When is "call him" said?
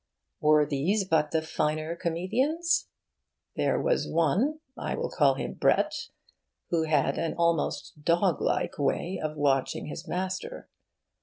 5.11-5.53